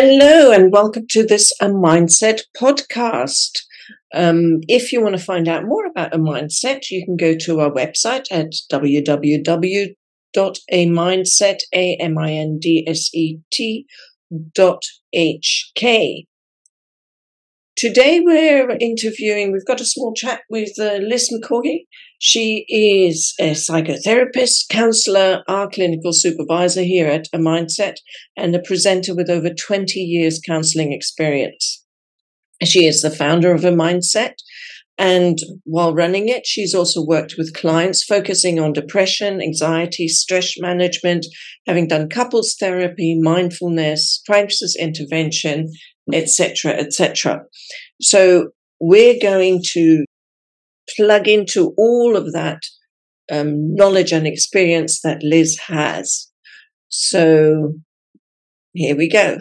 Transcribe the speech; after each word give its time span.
Hello, 0.00 0.52
and 0.52 0.70
welcome 0.70 1.08
to 1.10 1.26
this 1.26 1.50
A 1.60 1.66
Mindset 1.66 2.42
podcast. 2.56 3.58
Um, 4.14 4.60
if 4.68 4.92
you 4.92 5.02
want 5.02 5.16
to 5.16 5.20
find 5.20 5.48
out 5.48 5.64
more 5.64 5.86
about 5.86 6.14
a 6.14 6.18
mindset, 6.18 6.88
you 6.88 7.04
can 7.04 7.16
go 7.16 7.34
to 7.38 7.58
our 7.58 7.72
website 7.72 8.26
at 8.30 8.52
www.amindset, 8.72 9.96
A-M-I-N-D-S-E-T 11.74 12.06
dot 14.54 14.82
H-K. 15.12 16.26
Today 17.78 18.18
we're 18.18 18.76
interviewing, 18.80 19.52
we've 19.52 19.64
got 19.64 19.80
a 19.80 19.84
small 19.84 20.12
chat 20.12 20.40
with 20.50 20.72
uh, 20.80 20.94
Liz 20.94 21.32
McCaughey. 21.32 21.86
She 22.18 22.64
is 22.68 23.34
a 23.38 23.52
psychotherapist, 23.52 24.68
counselor, 24.68 25.44
our 25.46 25.68
clinical 25.68 26.12
supervisor 26.12 26.82
here 26.82 27.06
at 27.06 27.28
A 27.32 27.38
Mindset, 27.38 27.94
and 28.36 28.52
a 28.56 28.62
presenter 28.62 29.14
with 29.14 29.30
over 29.30 29.50
20 29.50 30.00
years 30.00 30.40
counseling 30.44 30.92
experience. 30.92 31.84
She 32.64 32.84
is 32.84 33.00
the 33.00 33.12
founder 33.12 33.54
of 33.54 33.64
A 33.64 33.70
Mindset. 33.70 34.34
And 35.00 35.38
while 35.62 35.94
running 35.94 36.28
it, 36.28 36.44
she's 36.44 36.74
also 36.74 37.00
worked 37.06 37.36
with 37.38 37.54
clients 37.54 38.02
focusing 38.02 38.58
on 38.58 38.72
depression, 38.72 39.40
anxiety, 39.40 40.08
stress 40.08 40.54
management, 40.58 41.24
having 41.68 41.86
done 41.86 42.08
couples 42.08 42.56
therapy, 42.58 43.16
mindfulness, 43.16 44.20
crisis 44.26 44.74
intervention, 44.76 45.70
etc., 46.12 46.72
etc. 46.72 47.42
So 48.00 48.50
we're 48.80 49.18
going 49.20 49.62
to 49.72 50.04
plug 50.96 51.28
into 51.28 51.74
all 51.76 52.16
of 52.16 52.32
that 52.32 52.60
um, 53.30 53.74
knowledge 53.74 54.12
and 54.12 54.26
experience 54.26 55.00
that 55.02 55.22
Liz 55.22 55.58
has. 55.66 56.30
So 56.88 57.74
here 58.72 58.96
we 58.96 59.08
go. 59.08 59.38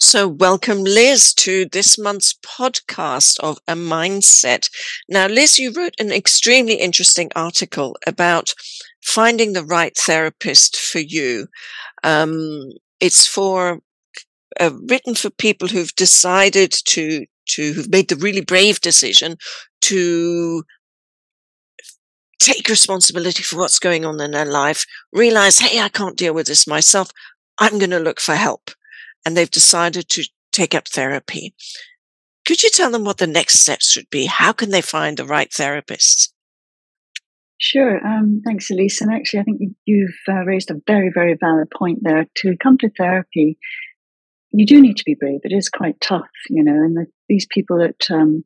So, 0.00 0.28
welcome, 0.28 0.84
Liz, 0.84 1.32
to 1.34 1.66
this 1.72 1.98
month's 1.98 2.34
podcast 2.34 3.40
of 3.40 3.58
A 3.66 3.74
Mindset. 3.74 4.68
Now, 5.08 5.26
Liz, 5.26 5.58
you 5.58 5.72
wrote 5.72 5.94
an 5.98 6.12
extremely 6.12 6.74
interesting 6.74 7.30
article 7.34 7.96
about 8.06 8.54
finding 9.02 9.54
the 9.54 9.64
right 9.64 9.96
therapist 9.96 10.76
for 10.76 10.98
you. 10.98 11.46
Um, 12.02 12.72
it's 13.00 13.26
for 13.26 13.80
uh, 14.60 14.70
written 14.88 15.14
for 15.14 15.30
people 15.30 15.68
who've 15.68 15.94
decided 15.94 16.72
to 16.86 17.26
to 17.46 17.72
who've 17.72 17.90
made 17.90 18.08
the 18.08 18.16
really 18.16 18.40
brave 18.40 18.80
decision 18.80 19.36
to 19.82 20.64
take 22.40 22.68
responsibility 22.68 23.42
for 23.42 23.58
what's 23.58 23.78
going 23.78 24.04
on 24.04 24.20
in 24.20 24.32
their 24.32 24.44
life, 24.44 24.84
realize, 25.12 25.58
hey, 25.58 25.80
I 25.80 25.88
can't 25.88 26.16
deal 26.16 26.34
with 26.34 26.46
this 26.46 26.66
myself. 26.66 27.10
I'm 27.58 27.78
going 27.78 27.90
to 27.90 27.98
look 27.98 28.20
for 28.20 28.34
help. 28.34 28.70
And 29.24 29.36
they've 29.36 29.50
decided 29.50 30.08
to 30.10 30.24
take 30.52 30.74
up 30.74 30.88
therapy. 30.88 31.54
Could 32.44 32.62
you 32.62 32.70
tell 32.70 32.90
them 32.90 33.04
what 33.04 33.18
the 33.18 33.26
next 33.26 33.60
steps 33.60 33.90
should 33.90 34.10
be? 34.10 34.26
How 34.26 34.52
can 34.52 34.70
they 34.70 34.82
find 34.82 35.16
the 35.16 35.24
right 35.24 35.50
therapists? 35.50 36.28
Sure. 37.58 38.06
Um, 38.06 38.42
thanks, 38.44 38.70
Elise. 38.70 39.00
And 39.00 39.10
actually, 39.10 39.40
I 39.40 39.44
think 39.44 39.60
you've 39.86 40.10
uh, 40.28 40.44
raised 40.44 40.70
a 40.70 40.80
very, 40.86 41.10
very 41.14 41.36
valid 41.40 41.68
point 41.74 42.00
there. 42.02 42.26
To 42.38 42.56
come 42.62 42.76
to 42.78 42.90
therapy, 42.90 43.56
you 44.56 44.66
do 44.66 44.80
need 44.80 44.96
to 44.96 45.04
be 45.04 45.16
brave. 45.18 45.40
It 45.42 45.52
is 45.52 45.68
quite 45.68 46.00
tough, 46.00 46.30
you 46.48 46.62
know, 46.62 46.72
and 46.74 46.96
the, 46.96 47.06
these 47.28 47.46
people 47.50 47.78
that 47.78 48.10
um, 48.10 48.44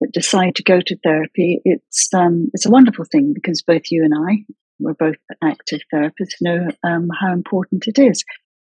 that 0.00 0.12
decide 0.12 0.54
to 0.56 0.62
go 0.62 0.80
to 0.80 0.96
therapy, 1.02 1.60
it's 1.64 2.08
um, 2.14 2.48
it's 2.54 2.66
a 2.66 2.70
wonderful 2.70 3.04
thing 3.10 3.32
because 3.34 3.62
both 3.62 3.82
you 3.90 4.04
and 4.04 4.14
I, 4.14 4.44
we're 4.78 4.94
both 4.94 5.16
active 5.42 5.80
therapists, 5.92 6.40
know 6.40 6.68
um, 6.84 7.08
how 7.20 7.32
important 7.32 7.88
it 7.88 7.98
is. 7.98 8.24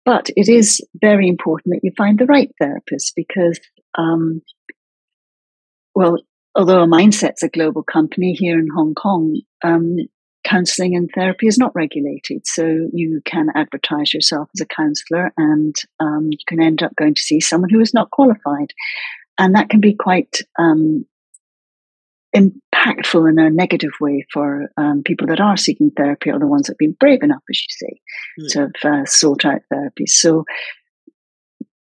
But 0.05 0.31
it 0.37 0.49
is 0.49 0.81
very 0.99 1.29
important 1.29 1.75
that 1.75 1.81
you 1.83 1.93
find 1.97 2.19
the 2.19 2.27
right 2.27 2.51
therapist 2.61 3.13
because, 3.15 3.61
um, 3.97 4.43
well, 5.95 6.17
although 6.55 6.83
a 6.83 6.87
mindset's 6.87 7.43
a 7.43 7.49
global 7.49 7.83
company 7.83 8.33
here 8.33 8.59
in 8.59 8.69
Hong 8.75 8.95
Kong, 8.95 9.41
um, 9.63 9.97
counseling 10.49 10.97
and 10.97 11.11
therapy 11.15 11.47
is 11.47 11.59
not 11.59 11.75
regulated. 11.75 12.47
So 12.47 12.89
you 12.93 13.21
can 13.25 13.49
advertise 13.55 14.15
yourself 14.15 14.49
as 14.57 14.61
a 14.61 14.67
counselor 14.67 15.33
and 15.37 15.75
um, 16.01 16.29
you 16.31 16.39
can 16.47 16.61
end 16.61 16.83
up 16.83 16.95
going 16.97 17.15
to 17.15 17.23
see 17.23 17.41
someone 17.41 17.71
who 17.71 17.81
is 17.81 17.93
not 17.93 18.11
qualified. 18.11 18.73
And 19.39 19.55
that 19.55 19.69
can 19.69 19.81
be 19.81 19.95
quite 19.95 20.41
um, 20.59 21.05
impactful 22.35 23.29
in 23.29 23.39
a 23.39 23.51
negative 23.51 23.93
way 24.01 24.27
for 24.33 24.71
um, 24.77 25.03
people 25.05 25.27
that 25.29 25.41
are 25.41 25.57
seeking 25.57 25.91
therapy 25.91 26.31
or 26.31 26.39
the 26.39 26.47
ones 26.47 26.67
that 26.67 26.73
have 26.73 26.79
been 26.79 26.97
brave 26.99 27.23
enough, 27.23 27.43
as 27.51 27.61
you 27.61 27.89
say, 27.89 28.01
mm. 28.41 28.53
to 28.53 28.61
have 28.61 29.01
uh, 29.01 29.05
sought 29.05 29.45
out 29.45 29.61
therapy. 29.71 30.07
So 30.07 30.45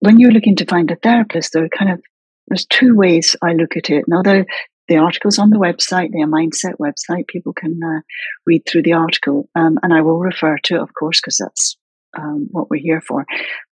when 0.00 0.18
you're 0.18 0.32
looking 0.32 0.56
to 0.56 0.66
find 0.66 0.90
a 0.90 0.96
therapist, 0.96 1.52
there 1.52 1.64
are 1.64 1.68
kind 1.68 1.92
of 1.92 2.00
there's 2.48 2.66
two 2.66 2.94
ways 2.94 3.36
I 3.42 3.52
look 3.52 3.76
at 3.76 3.88
it. 3.88 4.04
Now, 4.08 4.20
there 4.22 4.44
the 4.88 4.96
article's 4.96 5.38
on 5.38 5.50
the 5.50 5.58
website, 5.58 6.10
the 6.10 6.26
Mindset 6.26 6.76
website. 6.78 7.28
People 7.28 7.52
can 7.52 7.80
uh, 7.84 8.00
read 8.46 8.62
through 8.66 8.82
the 8.82 8.94
article, 8.94 9.48
um, 9.54 9.78
and 9.82 9.92
I 9.92 10.02
will 10.02 10.18
refer 10.18 10.58
to 10.64 10.76
it, 10.76 10.82
of 10.82 10.90
course, 10.98 11.20
because 11.20 11.38
that's 11.38 11.76
um, 12.18 12.48
what 12.50 12.68
we're 12.70 12.80
here 12.80 13.00
for. 13.00 13.24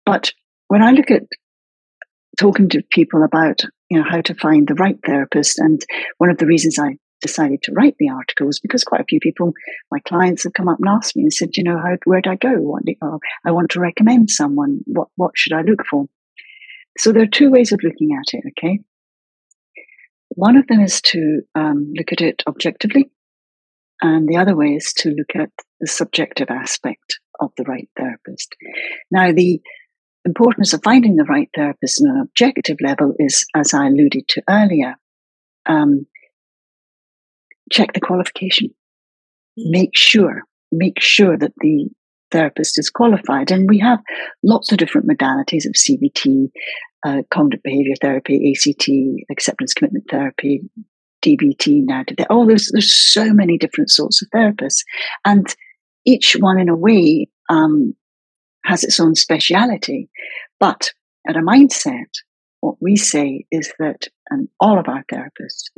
But 0.05 0.31
when 0.67 0.81
I 0.81 0.91
look 0.91 1.11
at 1.11 1.23
talking 2.39 2.69
to 2.69 2.81
people 2.91 3.23
about 3.23 3.59
you 3.89 3.99
know 3.99 4.05
how 4.09 4.21
to 4.21 4.35
find 4.35 4.67
the 4.67 4.75
right 4.75 4.97
therapist, 5.05 5.59
and 5.59 5.81
one 6.17 6.29
of 6.29 6.37
the 6.37 6.45
reasons 6.45 6.79
I 6.79 6.97
decided 7.21 7.61
to 7.63 7.73
write 7.73 7.95
the 7.99 8.09
article 8.09 8.47
was 8.47 8.59
because 8.59 8.83
quite 8.83 9.01
a 9.01 9.05
few 9.07 9.19
people, 9.19 9.53
my 9.91 9.99
clients, 10.07 10.43
have 10.43 10.53
come 10.53 10.67
up 10.67 10.79
and 10.79 10.89
asked 10.89 11.15
me 11.15 11.23
and 11.23 11.33
said, 11.33 11.55
you 11.55 11.63
know, 11.63 11.77
how, 11.77 11.95
where 12.05 12.21
do 12.21 12.31
I 12.31 12.35
go? 12.35 12.53
What 12.53 12.83
do, 12.83 12.95
oh, 13.01 13.19
I 13.45 13.51
want 13.51 13.69
to 13.71 13.79
recommend 13.79 14.29
someone. 14.29 14.79
What 14.85 15.09
what 15.15 15.31
should 15.35 15.53
I 15.53 15.61
look 15.61 15.85
for? 15.89 16.07
So 16.97 17.11
there 17.11 17.23
are 17.23 17.27
two 17.27 17.51
ways 17.51 17.71
of 17.71 17.79
looking 17.83 18.09
at 18.17 18.33
it. 18.33 18.43
Okay. 18.57 18.79
One 20.35 20.55
of 20.55 20.67
them 20.67 20.79
is 20.79 21.01
to 21.01 21.41
um, 21.55 21.91
look 21.95 22.11
at 22.11 22.21
it 22.21 22.41
objectively, 22.47 23.11
and 24.01 24.27
the 24.27 24.37
other 24.37 24.55
way 24.55 24.75
is 24.75 24.93
to 24.99 25.09
look 25.09 25.35
at 25.35 25.49
the 25.79 25.87
subjective 25.87 26.49
aspect 26.49 27.19
of 27.39 27.51
the 27.57 27.63
right 27.63 27.89
therapist. 27.97 28.55
Now, 29.11 29.31
the 29.33 29.61
importance 30.25 30.73
of 30.73 30.81
finding 30.83 31.15
the 31.15 31.25
right 31.25 31.49
therapist 31.55 32.01
on 32.01 32.15
an 32.15 32.21
objective 32.21 32.77
level 32.81 33.13
is, 33.19 33.45
as 33.55 33.73
I 33.73 33.87
alluded 33.87 34.27
to 34.29 34.43
earlier, 34.49 34.95
um, 35.65 36.05
check 37.71 37.93
the 37.93 37.99
qualification. 37.99 38.69
Make 39.57 39.95
sure, 39.95 40.43
make 40.71 41.01
sure 41.01 41.37
that 41.37 41.53
the 41.59 41.89
therapist 42.31 42.79
is 42.79 42.89
qualified. 42.89 43.51
And 43.51 43.69
we 43.69 43.79
have 43.79 43.99
lots 44.43 44.71
of 44.71 44.77
different 44.77 45.09
modalities 45.09 45.65
of 45.65 45.73
CBT, 45.73 46.51
uh, 47.05 47.21
cognitive 47.33 47.63
behavior 47.63 47.95
therapy, 48.01 48.53
ACT, 48.53 48.89
acceptance 49.31 49.73
commitment 49.73 50.05
therapy, 50.09 50.61
DBT 51.23 51.83
now. 51.85 52.03
Oh, 52.29 52.47
there's, 52.47 52.69
there's 52.71 52.93
so 52.93 53.33
many 53.33 53.57
different 53.57 53.89
sorts 53.89 54.21
of 54.21 54.29
therapists. 54.29 54.83
And 55.25 55.47
each 56.05 56.35
one 56.39 56.59
in 56.59 56.69
a 56.69 56.75
way, 56.75 57.27
um, 57.49 57.95
has 58.65 58.83
its 58.83 58.99
own 58.99 59.15
speciality. 59.15 60.09
But 60.59 60.91
at 61.27 61.35
a 61.35 61.41
mindset, 61.41 62.09
what 62.61 62.75
we 62.79 62.95
say 62.95 63.45
is 63.51 63.73
that, 63.79 64.07
and 64.29 64.47
all 64.59 64.79
of 64.79 64.87
our 64.87 65.03
therapists 65.11 65.69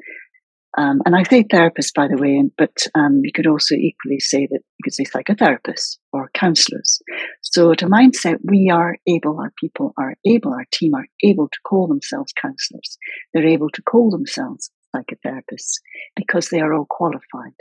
um, 0.75 1.01
and 1.05 1.15
I 1.15 1.23
say 1.23 1.43
therapist, 1.43 1.93
by 1.93 2.07
the 2.07 2.17
way, 2.17 2.41
but 2.57 2.87
um, 2.95 3.21
you 3.23 3.31
could 3.31 3.45
also 3.45 3.75
equally 3.75 4.19
say 4.19 4.47
that 4.47 4.59
you 4.59 4.83
could 4.83 4.93
say 4.93 5.03
psychotherapists 5.03 5.97
or 6.11 6.31
counselors. 6.33 6.99
So, 7.41 7.71
at 7.71 7.83
a 7.83 7.87
mindset, 7.87 8.37
we 8.43 8.71
are 8.71 8.97
able, 9.07 9.39
our 9.39 9.53
people 9.59 9.93
are 9.97 10.15
able, 10.25 10.51
our 10.53 10.65
team 10.71 10.95
are 10.95 11.05
able 11.21 11.47
to 11.47 11.59
call 11.63 11.87
themselves 11.87 12.33
counselors. 12.41 12.97
They're 13.33 13.47
able 13.47 13.69
to 13.69 13.83
call 13.83 14.09
themselves 14.09 14.71
psychotherapists 14.95 15.79
because 16.15 16.49
they 16.49 16.59
are 16.59 16.73
all 16.73 16.87
qualified. 16.89 17.53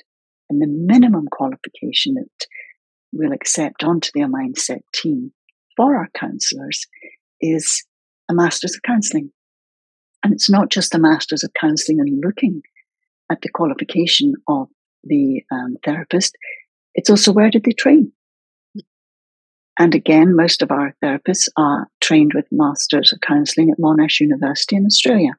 And 0.49 0.63
the 0.63 0.67
minimum 0.67 1.27
qualification 1.31 2.15
that 2.15 2.47
we'll 3.13 3.33
accept 3.33 3.85
onto 3.85 4.11
their 4.15 4.29
mindset 4.29 4.81
team 4.95 5.33
for 5.77 5.97
our 5.97 6.09
counselors 6.15 6.87
is 7.43 7.85
a 8.31 8.35
master's 8.35 8.75
of 8.75 8.83
counseling. 8.83 9.33
And 10.23 10.33
it's 10.33 10.49
not 10.49 10.71
just 10.71 10.95
a 10.95 10.99
master's 10.99 11.45
of 11.45 11.53
counseling 11.61 12.01
and 12.01 12.23
looking 12.25 12.63
at 13.33 13.41
the 13.41 13.49
qualification 13.49 14.35
of 14.47 14.69
the 15.05 15.43
um, 15.51 15.77
therapist, 15.85 16.37
it's 16.95 17.11
also 17.11 17.33
where 17.33 17.51
did 17.51 17.65
they 17.65 17.73
train? 17.73 18.13
And 19.79 19.95
again, 19.95 20.37
most 20.37 20.63
of 20.63 20.71
our 20.71 20.95
therapists 21.03 21.49
are 21.57 21.89
trained 22.01 22.33
with 22.35 22.47
Masters 22.53 23.13
of 23.13 23.21
Counselling 23.21 23.71
at 23.71 23.79
Monash 23.79 24.21
University 24.21 24.77
in 24.77 24.85
Australia. 24.85 25.33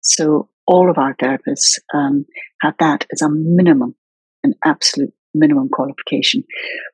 So 0.00 0.48
all 0.66 0.90
of 0.90 0.98
our 0.98 1.14
therapists 1.14 1.78
um, 1.94 2.24
have 2.62 2.74
that 2.80 3.06
as 3.12 3.20
a 3.20 3.28
minimum, 3.28 3.94
an 4.42 4.54
absolute 4.64 5.12
minimum 5.34 5.68
qualification. 5.68 6.44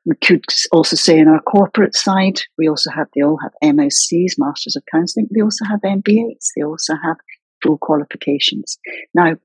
We 0.05 0.15
could 0.23 0.45
also 0.71 0.95
say 0.95 1.17
in 1.17 1.27
our 1.27 1.41
corporate 1.41 1.95
side, 1.95 2.41
we 2.57 2.67
also 2.67 2.91
have, 2.91 3.07
they 3.15 3.21
all 3.21 3.39
have 3.41 3.51
MSCs, 3.63 4.33
Masters 4.37 4.75
of 4.75 4.83
Counselling. 4.91 5.27
They 5.33 5.41
also 5.41 5.65
have 5.65 5.81
MBAs. 5.81 6.47
They 6.55 6.63
also 6.63 6.93
have 7.03 7.17
full 7.63 7.77
qualifications. 7.77 8.77
Now, 9.13 9.35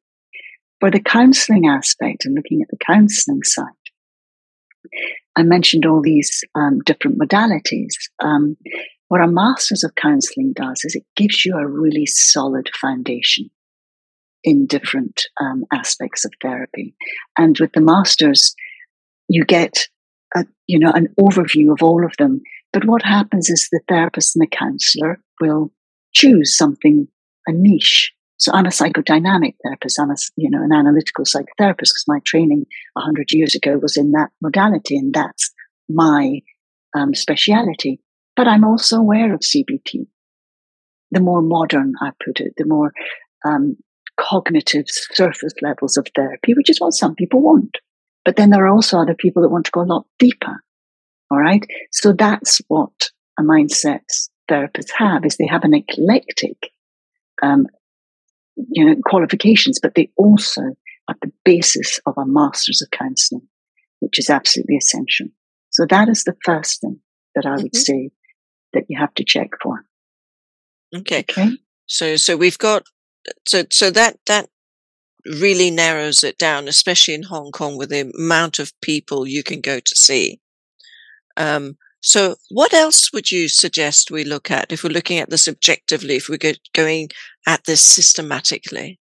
for 0.81 0.91
the 0.91 1.01
counselling 1.01 1.67
aspect 1.67 2.25
and 2.25 2.35
looking 2.35 2.63
at 2.63 2.69
the 2.69 2.85
counselling 2.85 3.43
side, 3.43 3.67
I 5.37 5.43
mentioned 5.43 5.87
all 5.87 6.03
these 6.03 6.45
um, 6.55 6.81
different 6.81 7.19
modalities. 7.19 7.95
Um, 8.23 8.57
what 9.09 9.21
a 9.21 9.27
master's 9.27 9.85
of 9.85 9.95
counseling 9.95 10.53
does 10.55 10.83
is 10.85 10.95
it 10.95 11.05
gives 11.17 11.45
you 11.45 11.57
a 11.57 11.67
really 11.67 12.07
solid 12.07 12.71
foundation 12.81 13.51
in 14.43 14.67
different 14.67 15.27
um, 15.41 15.65
aspects 15.73 16.25
of 16.25 16.33
therapy. 16.43 16.95
And 17.39 17.59
with 17.59 17.73
the 17.73 17.81
masters, 17.81 18.55
you 19.29 19.45
get 19.45 19.89
a, 20.37 20.45
you 20.67 20.79
know, 20.79 20.93
an 20.93 21.09
overview 21.19 21.73
of 21.73 21.83
all 21.83 22.05
of 22.05 22.15
them. 22.19 22.43
But 22.73 22.85
what 22.85 23.03
happens 23.03 23.49
is 23.49 23.69
the 23.71 23.81
therapist 23.89 24.37
and 24.37 24.43
the 24.43 24.57
counselor 24.57 25.21
will 25.41 25.73
choose 26.13 26.57
something, 26.57 27.09
a 27.47 27.53
niche. 27.53 28.13
So 28.39 28.53
I'm 28.53 28.67
a 28.67 28.71
psychodynamic 28.71 29.55
therapist. 29.63 29.99
I'm 30.01 30.11
a, 30.11 30.17
you 30.37 30.51
know, 30.51 30.63
an 30.63 30.73
analytical 30.73 31.25
psychotherapist 31.25 31.93
because 31.93 32.05
my 32.07 32.21
training 32.25 32.67
hundred 32.97 33.33
years 33.33 33.55
ago 33.55 33.79
was 33.79 33.97
in 33.97 34.13
that 34.13 34.31
modality 34.43 34.97
and 34.97 35.15
that's 35.15 35.53
my 35.89 36.41
um, 36.95 37.15
speciality. 37.15 38.01
But 38.37 38.49
I'm 38.49 38.65
also 38.65 38.99
aware 38.99 39.33
of 39.33 39.41
CBT. 39.41 40.07
The 41.13 41.21
more 41.21 41.43
modern 41.43 41.95
I 42.01 42.11
put 42.25 42.41
it, 42.41 42.55
the 42.57 42.67
more 42.67 42.93
um, 43.45 43.77
cognitive 44.19 44.87
surface 44.89 45.53
levels 45.63 45.97
of 45.97 46.09
therapy, 46.15 46.55
which 46.55 46.71
is 46.71 46.81
what 46.81 46.95
some 46.95 47.15
people 47.15 47.41
want. 47.41 47.79
But 48.25 48.37
then 48.37 48.51
there 48.51 48.65
are 48.65 48.73
also 48.73 48.99
other 48.99 49.15
people 49.15 49.43
that 49.43 49.51
want 49.51 49.67
to 49.67 49.71
go 49.71 49.83
a 49.83 49.85
lot 49.85 50.07
deeper. 50.19 50.63
All 51.31 51.39
right. 51.39 51.65
So 51.93 52.13
that's 52.13 52.61
what 52.69 53.11
a 53.39 53.43
mindset 53.43 54.03
therapists 54.51 54.91
have 54.97 55.25
is 55.25 55.37
they 55.37 55.47
have 55.47 55.65
an 55.65 55.75
eclectic, 55.75 56.71
um, 57.43 57.67
you 58.57 58.85
know, 58.85 58.95
qualifications, 59.07 59.79
but 59.83 59.95
they 59.95 60.11
also 60.17 60.63
are 61.09 61.17
the 61.23 61.33
basis 61.45 62.01
of 62.07 62.15
a 62.17 62.27
master's 62.27 62.83
of 62.83 62.91
counseling, 62.91 63.47
which 64.01 64.19
is 64.19 64.31
absolutely 64.31 64.77
essential. 64.77 65.27
So 65.71 65.87
that 65.91 66.09
is 66.09 66.25
the 66.25 66.37
first 66.45 66.81
thing 66.81 67.01
that 67.35 67.47
I 67.47 67.57
would 67.57 67.73
mm-hmm. 67.73 67.79
say 67.79 68.11
that 68.73 68.85
you 68.89 68.99
have 68.99 69.15
to 69.15 69.25
check 69.25 69.51
for. 69.63 69.85
Okay. 70.97 71.21
Okay. 71.21 71.51
So, 71.87 72.17
so 72.17 72.37
we've 72.37 72.59
got, 72.59 72.85
so, 73.47 73.65
so 73.71 73.91
that, 73.91 74.19
that 74.27 74.49
really 75.27 75.71
narrows 75.71 76.23
it 76.23 76.39
down, 76.39 76.69
especially 76.69 77.15
in 77.15 77.25
Hong 77.25 77.51
Kong 77.51 77.77
with 77.77 77.91
the 77.91 78.13
amount 78.17 78.59
of 78.59 78.73
people 78.81 79.27
you 79.27 79.43
can 79.43 79.61
go 79.61 79.81
to 79.81 79.97
see. 79.97 80.41
Um, 81.37 81.77
so 82.01 82.37
what 82.51 82.75
else 82.75 83.13
would 83.13 83.33
you 83.33 83.49
suggest 83.49 84.11
we 84.11 84.25
look 84.25 84.51
at 84.51 84.71
if 84.71 84.85
we're 84.85 84.91
looking 84.91 85.19
at 85.19 85.31
this 85.31 85.49
objectively, 85.49 86.17
if 86.17 86.29
we're 86.29 86.55
going 86.75 87.09
at 87.47 87.65
this 87.65 87.83
systematically? 87.83 88.99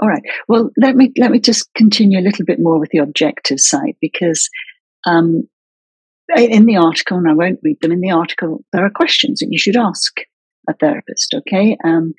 All 0.00 0.08
right. 0.08 0.22
Well, 0.48 0.70
let 0.76 0.96
me 0.96 1.12
let 1.16 1.30
me 1.30 1.38
just 1.38 1.72
continue 1.74 2.18
a 2.18 2.22
little 2.22 2.44
bit 2.44 2.58
more 2.58 2.78
with 2.78 2.90
the 2.90 2.98
objective 2.98 3.60
side 3.60 3.94
because 4.00 4.48
um, 5.06 5.48
in 6.36 6.66
the 6.66 6.76
article, 6.76 7.18
and 7.18 7.28
I 7.28 7.34
won't 7.34 7.60
read 7.62 7.80
them 7.80 7.92
in 7.92 8.00
the 8.00 8.10
article, 8.10 8.64
there 8.72 8.84
are 8.84 8.90
questions 8.90 9.38
that 9.40 9.48
you 9.50 9.58
should 9.58 9.76
ask 9.76 10.12
a 10.68 10.74
therapist. 10.74 11.34
Okay, 11.34 11.76
um, 11.84 12.14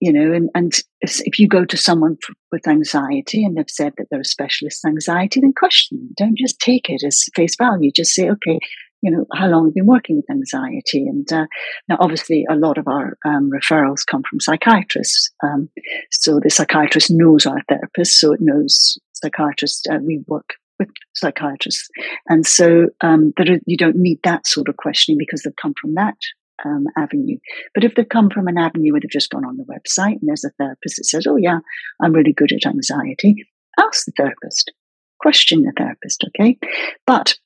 you 0.00 0.12
know, 0.12 0.32
and, 0.32 0.50
and 0.54 0.72
if 1.00 1.38
you 1.38 1.48
go 1.48 1.64
to 1.64 1.76
someone 1.76 2.16
with 2.52 2.68
anxiety 2.68 3.44
and 3.44 3.56
they've 3.56 3.68
said 3.68 3.94
that 3.98 4.06
they're 4.10 4.20
a 4.20 4.24
specialist 4.24 4.84
in 4.84 4.90
anxiety, 4.90 5.40
then 5.40 5.52
question 5.52 5.98
them. 5.98 6.10
Don't 6.16 6.38
just 6.38 6.60
take 6.60 6.88
it 6.88 7.02
as 7.04 7.24
face 7.34 7.56
value. 7.56 7.90
Just 7.90 8.14
say, 8.14 8.28
okay, 8.30 8.58
you 9.02 9.10
know, 9.10 9.26
how 9.32 9.46
long 9.46 9.64
we've 9.64 9.74
been 9.74 9.86
working 9.86 10.16
with 10.16 10.30
anxiety? 10.30 11.06
And 11.06 11.30
uh, 11.32 11.46
now, 11.88 11.96
obviously, 12.00 12.44
a 12.50 12.56
lot 12.56 12.78
of 12.78 12.88
our 12.88 13.16
um, 13.24 13.50
referrals 13.50 14.06
come 14.06 14.22
from 14.28 14.40
psychiatrists. 14.40 15.30
Um, 15.42 15.68
so 16.10 16.40
the 16.42 16.50
psychiatrist 16.50 17.10
knows 17.10 17.46
our 17.46 17.62
therapist, 17.68 18.18
so 18.18 18.32
it 18.32 18.40
knows 18.40 18.98
psychiatrists. 19.12 19.84
Uh, 19.88 19.98
we 20.02 20.22
work 20.26 20.54
with 20.78 20.88
psychiatrists, 21.14 21.88
and 22.28 22.46
so 22.46 22.88
um, 23.00 23.32
that 23.36 23.60
you 23.66 23.76
don't 23.76 23.96
need 23.96 24.18
that 24.24 24.46
sort 24.46 24.68
of 24.68 24.76
questioning 24.76 25.18
because 25.18 25.42
they've 25.42 25.56
come 25.56 25.74
from 25.80 25.94
that 25.94 26.16
um, 26.64 26.86
avenue. 26.96 27.38
But 27.74 27.84
if 27.84 27.94
they've 27.94 28.08
come 28.08 28.30
from 28.30 28.48
an 28.48 28.58
avenue 28.58 28.92
where 28.92 29.00
they've 29.00 29.10
just 29.10 29.30
gone 29.30 29.44
on 29.44 29.56
the 29.56 29.64
website 29.64 30.18
and 30.20 30.28
there's 30.28 30.44
a 30.44 30.50
therapist 30.58 30.96
that 30.96 31.04
says, 31.04 31.26
"Oh 31.28 31.36
yeah, 31.36 31.58
I'm 32.02 32.12
really 32.12 32.32
good 32.32 32.52
at 32.52 32.66
anxiety," 32.66 33.46
ask 33.78 34.06
the 34.06 34.12
therapist, 34.16 34.72
question 35.20 35.62
the 35.62 35.72
therapist, 35.76 36.24
okay? 36.28 36.58
But 37.06 37.36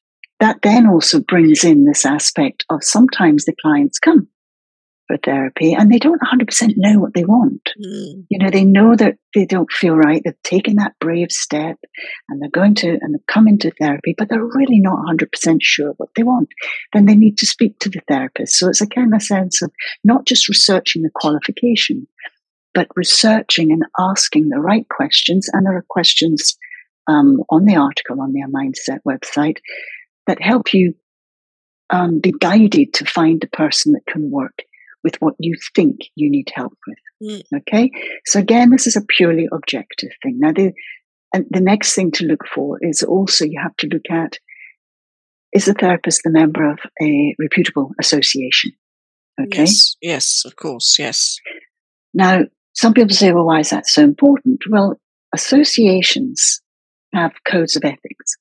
that 0.42 0.60
then 0.62 0.88
also 0.88 1.20
brings 1.20 1.62
in 1.62 1.84
this 1.84 2.04
aspect 2.04 2.64
of 2.68 2.82
sometimes 2.82 3.44
the 3.44 3.54
clients 3.62 4.00
come 4.00 4.26
for 5.06 5.16
therapy 5.16 5.72
and 5.72 5.88
they 5.88 6.00
don't 6.00 6.20
100% 6.20 6.72
know 6.76 6.98
what 6.98 7.14
they 7.14 7.24
want. 7.24 7.70
Mm. 7.80 8.26
You 8.28 8.38
know, 8.40 8.50
they 8.50 8.64
know 8.64 8.96
that 8.96 9.18
they 9.36 9.46
don't 9.46 9.70
feel 9.70 9.94
right. 9.94 10.20
They've 10.24 10.42
taken 10.42 10.76
that 10.76 10.94
brave 10.98 11.30
step 11.30 11.76
and 12.28 12.42
they're 12.42 12.50
going 12.50 12.74
to 12.76 12.88
and 12.88 13.14
they've 13.14 13.26
come 13.28 13.46
into 13.46 13.70
therapy, 13.70 14.16
but 14.18 14.28
they're 14.28 14.44
really 14.44 14.80
not 14.80 14.98
100% 15.06 15.58
sure 15.60 15.94
what 15.98 16.08
they 16.16 16.24
want. 16.24 16.48
Then 16.92 17.06
they 17.06 17.14
need 17.14 17.38
to 17.38 17.46
speak 17.46 17.78
to 17.78 17.88
the 17.88 18.02
therapist. 18.08 18.58
So 18.58 18.68
it's 18.68 18.80
a 18.80 18.88
kind 18.88 19.14
of 19.14 19.22
sense 19.22 19.62
of 19.62 19.70
not 20.02 20.26
just 20.26 20.48
researching 20.48 21.02
the 21.02 21.10
qualification, 21.14 22.08
but 22.74 22.88
researching 22.96 23.70
and 23.70 23.84
asking 23.96 24.48
the 24.48 24.58
right 24.58 24.88
questions. 24.88 25.48
And 25.52 25.66
there 25.66 25.76
are 25.76 25.86
questions 25.88 26.58
um, 27.06 27.44
on 27.48 27.64
the 27.64 27.76
article 27.76 28.20
on 28.20 28.32
their 28.32 28.48
mindset 28.48 28.98
website 29.06 29.58
that 30.26 30.40
help 30.40 30.72
you 30.72 30.94
um, 31.90 32.20
be 32.20 32.32
guided 32.32 32.94
to 32.94 33.04
find 33.04 33.40
the 33.40 33.48
person 33.48 33.92
that 33.92 34.06
can 34.06 34.30
work 34.30 34.62
with 35.04 35.16
what 35.20 35.34
you 35.38 35.54
think 35.74 36.00
you 36.14 36.30
need 36.30 36.50
help 36.54 36.76
with. 36.86 37.42
Mm. 37.52 37.58
Okay. 37.58 37.90
So 38.24 38.38
again, 38.38 38.70
this 38.70 38.86
is 38.86 38.96
a 38.96 39.04
purely 39.16 39.48
objective 39.52 40.10
thing. 40.22 40.38
Now, 40.38 40.52
the, 40.52 40.72
and 41.34 41.46
the 41.50 41.60
next 41.60 41.94
thing 41.94 42.10
to 42.12 42.24
look 42.24 42.46
for 42.46 42.78
is 42.80 43.02
also 43.02 43.44
you 43.44 43.60
have 43.62 43.76
to 43.78 43.88
look 43.88 44.10
at 44.10 44.38
is 45.52 45.66
the 45.66 45.74
therapist 45.74 46.22
the 46.24 46.30
member 46.30 46.70
of 46.70 46.78
a 47.02 47.34
reputable 47.38 47.92
association? 48.00 48.72
Okay. 49.40 49.60
Yes, 49.60 49.96
yes, 50.00 50.42
of 50.44 50.56
course, 50.56 50.96
yes. 50.98 51.38
Now, 52.14 52.42
some 52.74 52.94
people 52.94 53.14
say, 53.14 53.32
well, 53.32 53.46
why 53.46 53.60
is 53.60 53.70
that 53.70 53.86
so 53.86 54.02
important? 54.02 54.62
Well, 54.70 54.98
associations 55.34 56.60
have 57.14 57.32
codes 57.46 57.76
of 57.76 57.84
ethics. 57.84 58.36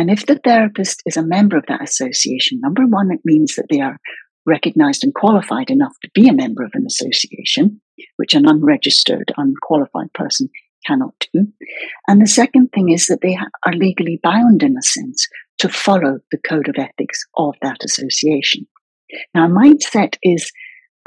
And 0.00 0.10
if 0.10 0.24
the 0.24 0.40
therapist 0.42 1.02
is 1.04 1.18
a 1.18 1.22
member 1.22 1.58
of 1.58 1.66
that 1.68 1.82
association, 1.82 2.58
number 2.62 2.86
one, 2.86 3.10
it 3.12 3.20
means 3.22 3.56
that 3.56 3.66
they 3.68 3.80
are 3.80 3.98
recognized 4.46 5.04
and 5.04 5.14
qualified 5.14 5.68
enough 5.68 5.92
to 6.00 6.10
be 6.14 6.26
a 6.26 6.32
member 6.32 6.64
of 6.64 6.70
an 6.72 6.86
association, 6.86 7.82
which 8.16 8.34
an 8.34 8.48
unregistered, 8.48 9.30
unqualified 9.36 10.10
person 10.14 10.48
cannot 10.86 11.12
do. 11.34 11.46
And 12.08 12.22
the 12.22 12.26
second 12.26 12.68
thing 12.68 12.90
is 12.90 13.08
that 13.08 13.20
they 13.20 13.36
are 13.66 13.72
legally 13.74 14.18
bound, 14.22 14.62
in 14.62 14.74
a 14.74 14.82
sense, 14.82 15.28
to 15.58 15.68
follow 15.68 16.20
the 16.32 16.38
code 16.48 16.70
of 16.70 16.76
ethics 16.78 17.22
of 17.36 17.56
that 17.60 17.84
association. 17.84 18.66
Now, 19.34 19.48
mindset 19.48 20.16
is, 20.22 20.50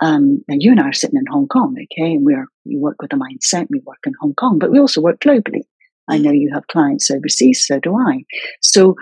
um, 0.04 0.44
now 0.48 0.58
you 0.60 0.70
and 0.70 0.80
I 0.80 0.90
are 0.90 0.94
sitting 0.94 1.18
in 1.18 1.34
Hong 1.34 1.48
Kong, 1.48 1.76
okay, 1.76 2.12
and 2.12 2.24
we're, 2.24 2.46
we 2.64 2.78
work 2.78 3.02
with 3.02 3.12
a 3.12 3.16
mindset, 3.16 3.66
we 3.72 3.82
work 3.88 4.06
in 4.06 4.14
Hong 4.22 4.36
Kong, 4.36 4.60
but 4.60 4.70
we 4.70 4.78
also 4.78 5.02
work 5.02 5.20
globally. 5.20 5.64
I 6.10 6.18
know 6.18 6.32
you 6.32 6.52
have 6.54 6.68
clients 6.68 7.10
overseas, 7.10 7.66
so 7.66 7.80
do 7.80 7.96
I. 7.96 8.24
So 8.62 8.96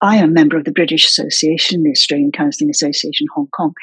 I 0.00 0.16
am 0.16 0.30
a 0.30 0.32
member 0.32 0.56
of 0.56 0.64
the 0.64 0.72
British 0.72 1.04
Association, 1.06 1.82
the 1.82 1.90
Australian 1.90 2.32
Counselling 2.32 2.70
Association 2.70 3.26
Hong 3.34 3.48
Kong, 3.48 3.74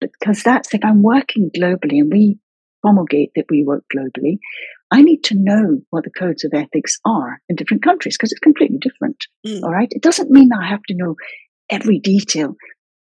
because 0.00 0.42
that's 0.42 0.72
if 0.72 0.84
I'm 0.84 1.02
working 1.02 1.50
globally 1.56 1.98
and 1.98 2.10
we 2.10 2.38
promulgate 2.82 3.32
that 3.34 3.46
we 3.50 3.64
work 3.64 3.84
globally, 3.94 4.38
I 4.90 5.02
need 5.02 5.24
to 5.24 5.34
know 5.36 5.80
what 5.90 6.04
the 6.04 6.10
codes 6.10 6.44
of 6.44 6.52
ethics 6.54 6.98
are 7.04 7.40
in 7.48 7.56
different 7.56 7.82
countries 7.82 8.16
because 8.16 8.32
it's 8.32 8.40
completely 8.40 8.78
different. 8.78 9.16
Mm. 9.46 9.62
All 9.64 9.72
right. 9.72 9.88
It 9.90 10.02
doesn't 10.02 10.30
mean 10.30 10.50
I 10.52 10.68
have 10.68 10.82
to 10.88 10.94
know 10.94 11.16
every 11.68 11.98
detail, 11.98 12.54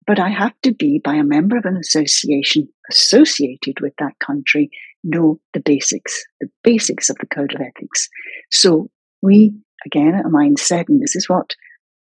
but 0.08 0.20
I 0.20 0.30
have 0.30 0.54
to 0.64 0.74
be 0.74 1.00
by 1.04 1.16
a 1.16 1.24
member 1.24 1.58
of 1.58 1.66
an 1.66 1.78
association 1.78 2.68
associated 2.90 3.80
with 3.82 3.94
that 4.00 4.18
country 4.20 4.70
know 5.06 5.40
the 5.54 5.62
basics, 5.62 6.24
the 6.42 6.50
basics 6.64 7.10
of 7.10 7.18
the 7.18 7.28
code 7.28 7.54
of 7.54 7.62
ethics. 7.62 8.10
So 8.52 8.90
we, 9.22 9.54
again, 9.86 10.22
a 10.26 10.30
mindset, 10.30 10.86
and 10.90 11.02
this 11.02 11.16
is 11.16 11.30
what 11.30 11.56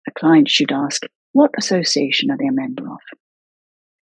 a 0.08 0.12
client 0.18 0.50
should 0.50 0.72
ask, 0.72 1.04
what 1.34 1.52
association 1.58 2.32
are 2.32 2.38
they 2.38 2.48
a 2.48 2.54
member 2.54 2.84
of? 2.84 3.00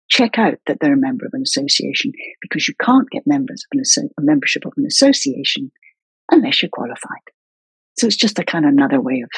Check 0.08 0.38
out 0.38 0.54
that 0.66 0.78
they're 0.80 0.94
a 0.94 0.98
member 0.98 1.24
of 1.24 1.32
an 1.34 1.42
association 1.42 2.12
because 2.42 2.66
you 2.66 2.74
can't 2.82 3.08
get 3.10 3.22
members 3.26 3.64
of 3.72 3.78
an, 3.78 4.10
a 4.18 4.22
membership 4.22 4.66
of 4.66 4.72
an 4.76 4.84
association 4.84 5.70
unless 6.30 6.62
you're 6.62 6.70
qualified. 6.72 7.22
So 7.96 8.08
it's 8.08 8.16
just 8.16 8.38
a 8.38 8.44
kind 8.44 8.64
of 8.64 8.72
another 8.72 9.00
way 9.00 9.22
of, 9.22 9.30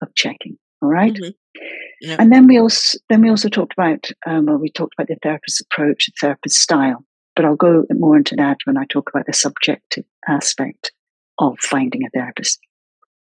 of 0.00 0.14
checking. 0.14 0.56
All 0.80 0.88
right? 0.88 1.12
mm-hmm. 1.12 2.20
And 2.20 2.32
then 2.32 2.46
we 2.46 2.58
also 2.58 2.98
then 3.08 3.22
we 3.22 3.30
also 3.30 3.48
talked 3.48 3.72
about 3.72 4.10
um, 4.26 4.46
well, 4.46 4.56
we 4.56 4.70
talked 4.70 4.94
about 4.98 5.08
the 5.08 5.16
therapist's 5.22 5.60
approach, 5.60 6.06
the 6.06 6.12
therapist's 6.20 6.60
style 6.60 7.04
but 7.36 7.44
I'll 7.44 7.56
go 7.56 7.84
more 7.90 8.16
into 8.16 8.36
that 8.36 8.58
when 8.64 8.76
I 8.76 8.84
talk 8.86 9.10
about 9.12 9.26
the 9.26 9.32
subjective 9.32 10.04
aspect 10.28 10.92
of 11.38 11.56
finding 11.60 12.04
a 12.04 12.10
therapist. 12.10 12.60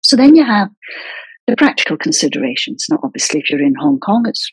So 0.03 0.17
then 0.17 0.37
you 0.37 0.45
have 0.45 0.69
the 1.47 1.57
practical 1.57 1.97
considerations. 1.97 2.87
Now, 2.91 2.99
obviously, 3.03 3.41
if 3.41 3.51
you're 3.51 3.63
in 3.63 3.75
Hong 3.75 3.99
Kong, 3.99 4.25
it's 4.29 4.51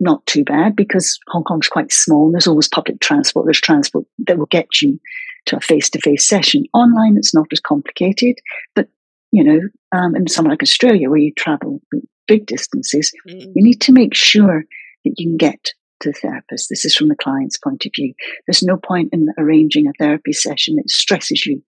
not 0.00 0.24
too 0.26 0.44
bad 0.44 0.76
because 0.76 1.18
Hong 1.28 1.44
Kong's 1.44 1.68
quite 1.68 1.92
small 1.92 2.26
and 2.26 2.34
there's 2.34 2.46
always 2.46 2.68
public 2.68 3.00
transport. 3.00 3.46
There's 3.46 3.60
transport 3.60 4.06
that 4.26 4.38
will 4.38 4.46
get 4.46 4.80
you 4.82 5.00
to 5.46 5.56
a 5.56 5.60
face 5.60 5.90
to 5.90 6.00
face 6.00 6.28
session. 6.28 6.64
Online, 6.74 7.16
it's 7.16 7.34
not 7.34 7.46
as 7.52 7.60
complicated, 7.60 8.38
but 8.74 8.88
you 9.30 9.42
know, 9.42 9.60
um, 9.92 10.14
in 10.14 10.28
somewhere 10.28 10.52
like 10.52 10.62
Australia 10.62 11.10
where 11.10 11.18
you 11.18 11.32
travel 11.36 11.80
big 12.26 12.46
distances, 12.46 13.12
mm. 13.28 13.40
you 13.54 13.62
need 13.62 13.80
to 13.80 13.92
make 13.92 14.14
sure 14.14 14.64
that 15.04 15.14
you 15.16 15.26
can 15.26 15.36
get 15.36 15.72
to 16.04 16.10
the 16.10 16.18
therapist. 16.20 16.68
This 16.68 16.84
is 16.84 16.94
from 16.94 17.08
the 17.08 17.16
client's 17.16 17.58
point 17.58 17.84
of 17.84 17.92
view. 17.94 18.14
There's 18.46 18.62
no 18.62 18.76
point 18.76 19.10
in 19.12 19.28
arranging 19.38 19.86
a 19.86 19.92
therapy 19.98 20.32
session 20.32 20.76
that 20.76 20.88
stresses 20.88 21.44
you, 21.46 21.62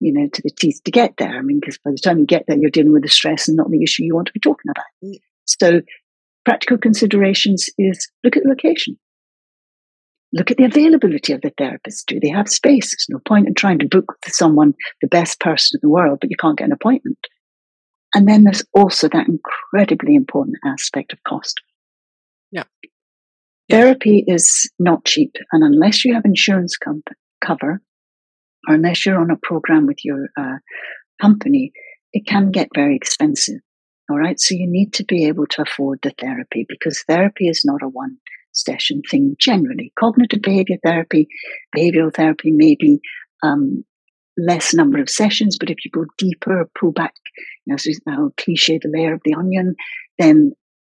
you 0.00 0.12
know, 0.12 0.28
to 0.32 0.42
the 0.42 0.50
teeth 0.50 0.80
to 0.84 0.90
get 0.90 1.14
there. 1.18 1.38
I 1.38 1.42
mean, 1.42 1.60
because 1.60 1.78
by 1.78 1.90
the 1.90 1.98
time 1.98 2.18
you 2.18 2.26
get 2.26 2.44
there, 2.46 2.56
you're 2.56 2.70
dealing 2.70 2.92
with 2.92 3.02
the 3.02 3.08
stress 3.08 3.48
and 3.48 3.56
not 3.56 3.70
the 3.70 3.82
issue 3.82 4.04
you 4.04 4.14
want 4.14 4.28
to 4.28 4.32
be 4.32 4.40
talking 4.40 4.70
about. 4.70 4.86
Mm. 5.04 5.20
So, 5.46 5.82
practical 6.44 6.78
considerations 6.78 7.68
is 7.76 8.10
look 8.24 8.36
at 8.36 8.44
the 8.44 8.48
location. 8.48 8.98
Look 10.32 10.50
at 10.52 10.58
the 10.58 10.64
availability 10.64 11.32
of 11.32 11.40
the 11.40 11.52
therapist. 11.58 12.06
Do 12.06 12.20
they 12.20 12.28
have 12.28 12.48
space? 12.48 12.92
There's 12.92 13.06
no 13.10 13.18
point 13.26 13.48
in 13.48 13.54
trying 13.54 13.80
to 13.80 13.88
book 13.88 14.14
with 14.24 14.32
someone, 14.32 14.74
the 15.02 15.08
best 15.08 15.40
person 15.40 15.76
in 15.76 15.86
the 15.86 15.92
world, 15.92 16.18
but 16.20 16.30
you 16.30 16.36
can't 16.36 16.56
get 16.56 16.66
an 16.66 16.72
appointment. 16.72 17.18
And 18.14 18.28
then 18.28 18.44
there's 18.44 18.64
also 18.72 19.08
that 19.08 19.26
incredibly 19.28 20.14
important 20.14 20.58
aspect 20.64 21.12
of 21.12 21.22
cost. 21.24 21.60
Therapy 23.70 24.24
is 24.26 24.70
not 24.78 25.04
cheap. 25.04 25.36
And 25.52 25.62
unless 25.62 26.04
you 26.04 26.14
have 26.14 26.24
insurance 26.24 26.76
cover, 27.44 27.80
or 28.68 28.74
unless 28.74 29.06
you're 29.06 29.20
on 29.20 29.30
a 29.30 29.38
program 29.42 29.86
with 29.86 30.04
your 30.04 30.28
uh, 30.38 30.58
company, 31.20 31.72
it 32.12 32.26
can 32.26 32.50
get 32.50 32.68
very 32.74 32.96
expensive. 32.96 33.60
All 34.10 34.18
right. 34.18 34.40
So 34.40 34.54
you 34.54 34.66
need 34.68 34.92
to 34.94 35.04
be 35.04 35.26
able 35.26 35.46
to 35.46 35.62
afford 35.62 36.00
the 36.02 36.12
therapy 36.18 36.66
because 36.68 37.04
therapy 37.08 37.48
is 37.48 37.62
not 37.64 37.82
a 37.82 37.88
one 37.88 38.16
session 38.52 39.02
thing 39.08 39.36
generally. 39.38 39.92
Cognitive 39.98 40.42
behavior 40.42 40.78
therapy, 40.84 41.28
behavioral 41.76 42.12
therapy 42.12 42.50
may 42.50 42.76
be 42.78 43.00
um, 43.42 43.84
less 44.36 44.74
number 44.74 45.00
of 45.00 45.08
sessions, 45.08 45.56
but 45.58 45.70
if 45.70 45.84
you 45.84 45.90
go 45.92 46.04
deeper, 46.18 46.68
pull 46.78 46.92
back, 46.92 47.14
you 47.64 47.72
know, 47.72 47.76
so 47.76 48.32
cliche 48.36 48.78
the 48.78 48.90
layer 48.92 49.14
of 49.14 49.20
the 49.24 49.34
onion, 49.34 49.76
then 50.18 50.52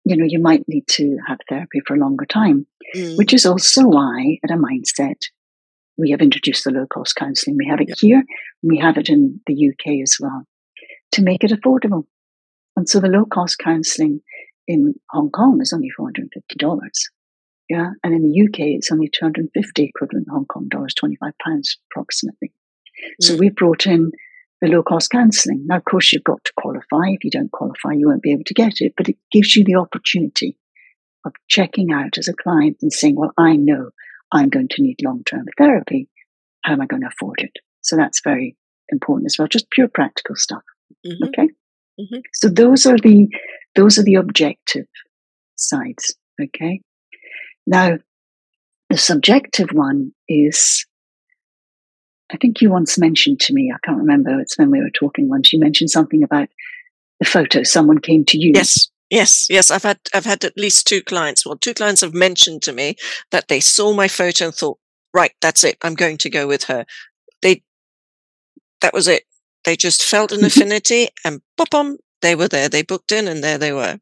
you 0.05 0.17
know 0.17 0.25
you 0.27 0.39
might 0.39 0.67
need 0.67 0.87
to 0.89 1.17
have 1.27 1.39
therapy 1.49 1.79
for 1.85 1.95
a 1.95 1.99
longer 1.99 2.25
time. 2.25 2.67
Mm. 2.95 3.17
Which 3.17 3.33
is 3.33 3.45
also 3.45 3.87
why, 3.87 4.37
at 4.43 4.51
a 4.51 4.57
mindset, 4.57 5.19
we 5.97 6.11
have 6.11 6.21
introduced 6.21 6.63
the 6.63 6.71
low 6.71 6.85
cost 6.85 7.15
counselling. 7.15 7.57
We 7.57 7.67
have 7.67 7.81
it 7.81 7.89
yep. 7.89 7.97
here, 7.99 8.23
we 8.61 8.77
have 8.77 8.97
it 8.97 9.09
in 9.09 9.39
the 9.47 9.69
UK 9.69 10.01
as 10.03 10.17
well, 10.19 10.43
to 11.13 11.21
make 11.21 11.43
it 11.43 11.51
affordable. 11.51 12.03
And 12.75 12.87
so 12.89 12.99
the 12.99 13.07
low 13.07 13.25
cost 13.25 13.57
counselling 13.59 14.21
in 14.67 14.95
Hong 15.11 15.29
Kong 15.29 15.59
is 15.61 15.73
only 15.73 15.89
four 15.89 16.07
hundred 16.07 16.23
and 16.23 16.31
fifty 16.33 16.55
dollars. 16.57 17.09
Yeah, 17.69 17.91
and 18.03 18.13
in 18.13 18.21
the 18.23 18.41
UK 18.43 18.75
it's 18.75 18.91
only 18.91 19.07
two 19.07 19.25
hundred 19.25 19.49
and 19.53 19.63
fifty 19.63 19.85
equivalent 19.85 20.27
Hong 20.29 20.45
Kong 20.45 20.67
dollars, 20.69 20.93
twenty 20.93 21.15
five 21.15 21.33
pounds 21.43 21.77
approximately. 21.91 22.51
So 23.21 23.35
mm. 23.35 23.39
we 23.39 23.49
brought 23.49 23.85
in 23.85 24.11
the 24.63 24.69
low 24.69 24.81
cost 24.81 25.09
counselling. 25.09 25.65
Now, 25.67 25.75
of 25.75 25.83
course, 25.83 26.13
you've 26.13 26.23
got 26.23 26.41
to 26.45 26.53
qualify. 26.57 27.09
If 27.09 27.25
you 27.25 27.29
don't 27.29 27.51
qualify, 27.51 27.91
you 27.97 28.07
won't 28.07 28.21
be 28.21 28.31
able 28.31 28.45
to 28.45 28.53
get 28.53 28.75
it, 28.77 28.93
but 28.95 29.09
it 29.09 29.17
gives 29.29 29.57
you 29.57 29.65
the 29.65 29.75
opportunity 29.75 30.57
of 31.25 31.33
checking 31.49 31.91
out 31.91 32.17
as 32.17 32.29
a 32.29 32.33
client 32.33 32.77
and 32.81 32.91
saying, 32.91 33.17
well, 33.17 33.33
I 33.37 33.57
know 33.57 33.89
I'm 34.31 34.47
going 34.47 34.69
to 34.69 34.81
need 34.81 35.03
long 35.03 35.23
term 35.25 35.47
therapy. 35.57 36.07
How 36.63 36.73
am 36.73 36.81
I 36.81 36.85
going 36.85 37.01
to 37.01 37.09
afford 37.09 37.39
it? 37.39 37.51
So 37.81 37.97
that's 37.97 38.21
very 38.23 38.55
important 38.87 39.25
as 39.25 39.35
well. 39.37 39.49
Just 39.49 39.69
pure 39.69 39.89
practical 39.89 40.37
stuff. 40.37 40.63
Mm-hmm. 41.05 41.25
Okay. 41.25 41.49
Mm-hmm. 41.99 42.19
So 42.33 42.47
those 42.47 42.85
are 42.85 42.97
the, 42.97 43.27
those 43.75 43.99
are 43.99 44.03
the 44.03 44.15
objective 44.15 44.87
sides. 45.57 46.15
Okay. 46.41 46.79
Now, 47.67 47.97
the 48.89 48.97
subjective 48.97 49.71
one 49.73 50.13
is 50.29 50.85
I 52.33 52.37
think 52.37 52.61
you 52.61 52.71
once 52.71 52.97
mentioned 52.97 53.39
to 53.41 53.53
me, 53.53 53.71
I 53.73 53.77
can't 53.85 53.99
remember, 53.99 54.39
it's 54.39 54.57
when 54.57 54.71
we 54.71 54.81
were 54.81 54.89
talking 54.89 55.29
once, 55.29 55.53
you 55.53 55.59
mentioned 55.59 55.91
something 55.91 56.23
about 56.23 56.49
the 57.19 57.25
photo. 57.25 57.63
Someone 57.63 57.99
came 57.99 58.25
to 58.25 58.37
you. 58.37 58.53
Yes. 58.55 58.89
Yes, 59.09 59.45
yes, 59.47 59.69
I've 59.69 59.83
had 59.83 59.99
I've 60.11 60.25
had 60.25 60.43
at 60.43 60.57
least 60.57 60.87
two 60.87 61.03
clients. 61.03 61.45
Well, 61.45 61.55
two 61.55 61.75
clients 61.75 62.01
have 62.01 62.15
mentioned 62.15 62.63
to 62.63 62.71
me 62.71 62.95
that 63.29 63.47
they 63.47 63.59
saw 63.59 63.93
my 63.93 64.07
photo 64.07 64.45
and 64.45 64.55
thought, 64.55 64.79
right, 65.13 65.33
that's 65.39 65.63
it. 65.63 65.77
I'm 65.83 65.93
going 65.93 66.17
to 66.19 66.31
go 66.31 66.47
with 66.47 66.63
her. 66.63 66.85
They 67.43 67.61
that 68.81 68.91
was 68.91 69.07
it. 69.07 69.25
They 69.65 69.75
just 69.75 70.03
felt 70.03 70.31
an 70.31 70.39
mm-hmm. 70.39 70.47
affinity 70.47 71.09
and 71.23 71.41
bum, 71.69 71.97
they 72.23 72.33
were 72.33 72.47
there. 72.47 72.69
They 72.69 72.81
booked 72.81 73.11
in 73.11 73.27
and 73.27 73.43
there 73.43 73.59
they 73.59 73.71
were. 73.71 73.99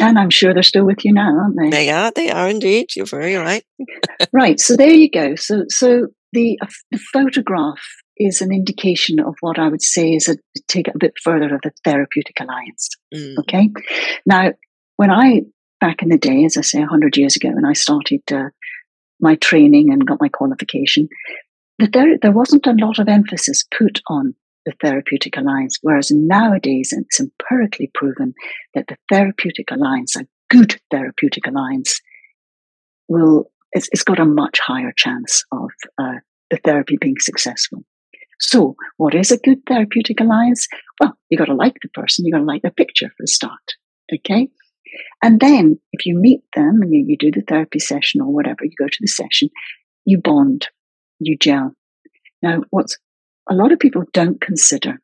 And 0.00 0.18
I'm 0.18 0.30
sure 0.30 0.54
they're 0.54 0.62
still 0.62 0.86
with 0.86 1.04
you 1.04 1.12
now, 1.12 1.36
aren't 1.36 1.56
they? 1.58 1.68
They 1.68 1.90
are, 1.90 2.10
they 2.12 2.30
are 2.30 2.48
indeed. 2.48 2.96
You're 2.96 3.04
very 3.04 3.34
right. 3.34 3.64
right. 4.32 4.58
So 4.58 4.74
there 4.74 4.88
you 4.88 5.10
go. 5.10 5.34
So 5.34 5.64
so 5.68 6.06
the, 6.32 6.58
uh, 6.60 6.66
the 6.90 6.98
photograph 7.12 7.80
is 8.16 8.40
an 8.40 8.52
indication 8.52 9.20
of 9.20 9.34
what 9.40 9.58
I 9.58 9.68
would 9.68 9.82
say 9.82 10.10
is 10.12 10.28
a 10.28 10.36
take 10.68 10.88
a 10.88 10.98
bit 10.98 11.14
further 11.22 11.54
of 11.54 11.60
the 11.62 11.72
therapeutic 11.84 12.36
alliance. 12.40 12.88
Mm. 13.14 13.38
Okay. 13.40 13.70
Now, 14.26 14.52
when 14.96 15.10
I, 15.10 15.42
back 15.80 16.02
in 16.02 16.08
the 16.08 16.18
day, 16.18 16.44
as 16.44 16.56
I 16.56 16.62
say, 16.62 16.80
100 16.80 17.16
years 17.16 17.36
ago, 17.36 17.50
when 17.50 17.64
I 17.64 17.72
started 17.72 18.20
uh, 18.30 18.50
my 19.20 19.36
training 19.36 19.92
and 19.92 20.06
got 20.06 20.20
my 20.20 20.28
qualification, 20.28 21.08
that 21.78 21.92
there, 21.92 22.18
there 22.20 22.32
wasn't 22.32 22.66
a 22.66 22.76
lot 22.78 22.98
of 22.98 23.08
emphasis 23.08 23.64
put 23.76 24.00
on 24.08 24.34
the 24.64 24.72
therapeutic 24.80 25.36
alliance, 25.36 25.78
whereas 25.82 26.10
nowadays 26.12 26.92
it's 26.92 27.20
empirically 27.20 27.90
proven 27.94 28.34
that 28.74 28.86
the 28.88 28.96
therapeutic 29.10 29.70
alliance, 29.70 30.14
a 30.16 30.26
good 30.50 30.80
therapeutic 30.90 31.46
alliance, 31.46 32.00
will 33.08 33.50
it's, 33.72 33.88
it's 33.92 34.04
got 34.04 34.20
a 34.20 34.24
much 34.24 34.58
higher 34.60 34.92
chance 34.96 35.44
of 35.52 35.70
uh, 35.98 36.18
the 36.50 36.58
therapy 36.64 36.96
being 37.00 37.18
successful. 37.18 37.84
So, 38.40 38.74
what 38.96 39.14
is 39.14 39.30
a 39.30 39.38
good 39.38 39.58
therapeutic 39.66 40.20
alliance? 40.20 40.66
Well, 41.00 41.16
you 41.30 41.38
got 41.38 41.44
to 41.46 41.54
like 41.54 41.76
the 41.80 41.88
person, 41.88 42.26
you 42.26 42.32
got 42.32 42.38
to 42.38 42.44
like 42.44 42.62
their 42.62 42.72
picture 42.72 43.08
for 43.16 43.22
a 43.24 43.28
start. 43.28 43.76
Okay. 44.12 44.48
And 45.22 45.40
then 45.40 45.78
if 45.92 46.04
you 46.04 46.18
meet 46.18 46.42
them 46.54 46.80
and 46.82 46.92
you, 46.92 47.04
you 47.06 47.16
do 47.16 47.30
the 47.30 47.44
therapy 47.46 47.78
session 47.78 48.20
or 48.20 48.32
whatever, 48.32 48.58
you 48.64 48.72
go 48.78 48.88
to 48.88 48.98
the 49.00 49.06
session, 49.06 49.48
you 50.04 50.18
bond, 50.18 50.68
you 51.18 51.38
gel. 51.38 51.72
Now, 52.42 52.62
what's 52.70 52.98
a 53.48 53.54
lot 53.54 53.72
of 53.72 53.78
people 53.78 54.02
don't 54.12 54.40
consider, 54.40 55.00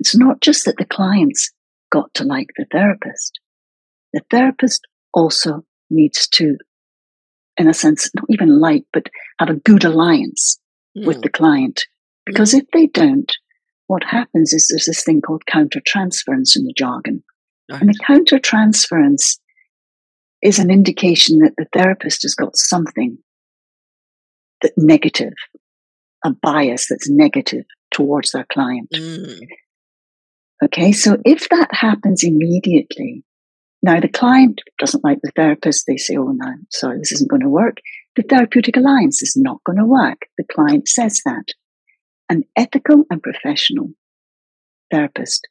it's 0.00 0.16
not 0.16 0.40
just 0.40 0.64
that 0.64 0.76
the 0.78 0.84
clients 0.84 1.52
got 1.90 2.12
to 2.14 2.24
like 2.24 2.48
the 2.56 2.66
therapist. 2.70 3.38
The 4.12 4.22
therapist 4.30 4.86
also 5.12 5.64
needs 5.90 6.26
to 6.28 6.56
in 7.58 7.68
a 7.68 7.74
sense, 7.74 8.10
not 8.14 8.26
even 8.28 8.60
like, 8.60 8.84
but 8.92 9.06
have 9.38 9.48
a 9.48 9.54
good 9.54 9.84
alliance 9.84 10.58
mm. 10.96 11.06
with 11.06 11.16
hmm. 11.16 11.22
the 11.22 11.30
client. 11.30 11.82
Because 12.24 12.52
mm. 12.52 12.60
if 12.60 12.66
they 12.72 12.86
don't, 12.86 13.32
what 13.86 14.04
happens 14.04 14.52
is 14.52 14.68
there's 14.68 14.86
this 14.86 15.04
thing 15.04 15.20
called 15.20 15.44
countertransference 15.50 16.56
in 16.56 16.64
the 16.64 16.74
jargon. 16.76 17.22
Right. 17.70 17.80
And 17.80 17.90
the 17.90 17.98
countertransference 17.98 19.38
is 20.42 20.58
an 20.58 20.70
indication 20.70 21.38
that 21.38 21.54
the 21.56 21.66
therapist 21.72 22.22
has 22.22 22.34
got 22.34 22.56
something 22.56 23.18
that 24.62 24.72
negative, 24.76 25.32
a 26.24 26.30
bias 26.30 26.86
that's 26.88 27.10
negative 27.10 27.64
towards 27.90 28.32
their 28.32 28.46
client. 28.52 28.88
Mm. 28.94 29.40
Okay, 30.64 30.92
so 30.92 31.18
if 31.24 31.48
that 31.50 31.68
happens 31.72 32.22
immediately, 32.24 33.24
now, 33.86 34.00
the 34.00 34.08
client 34.08 34.62
doesn't 34.80 35.04
like 35.04 35.18
the 35.22 35.30
therapist. 35.36 35.84
They 35.86 35.96
say, 35.96 36.16
oh, 36.16 36.32
no, 36.34 36.54
sorry, 36.72 36.98
this 36.98 37.12
isn't 37.12 37.30
going 37.30 37.42
to 37.42 37.48
work. 37.48 37.76
The 38.16 38.24
therapeutic 38.28 38.76
alliance 38.76 39.22
is 39.22 39.34
not 39.36 39.62
going 39.64 39.78
to 39.78 39.86
work. 39.86 40.22
The 40.36 40.44
client 40.52 40.88
says 40.88 41.22
that. 41.24 41.44
An 42.28 42.42
ethical 42.56 43.04
and 43.10 43.22
professional 43.22 43.90
therapist, 44.90 45.46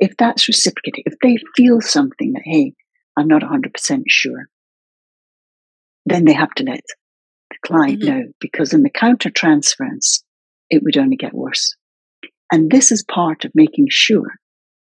if 0.00 0.16
that's 0.16 0.48
reciprocated, 0.48 1.02
if 1.04 1.12
they 1.22 1.36
feel 1.54 1.82
something 1.82 2.32
that, 2.32 2.42
hey, 2.46 2.72
I'm 3.18 3.28
not 3.28 3.42
100% 3.42 4.04
sure, 4.08 4.46
then 6.06 6.24
they 6.24 6.32
have 6.32 6.54
to 6.54 6.64
let 6.64 6.80
the 7.50 7.58
client 7.66 8.00
mm-hmm. 8.00 8.18
know 8.18 8.22
because 8.40 8.72
in 8.72 8.82
the 8.82 8.88
counter 8.88 9.28
transference, 9.28 10.24
it 10.70 10.82
would 10.82 10.96
only 10.96 11.16
get 11.16 11.34
worse. 11.34 11.76
And 12.50 12.70
this 12.70 12.90
is 12.90 13.04
part 13.04 13.44
of 13.44 13.52
making 13.54 13.88
sure 13.90 14.36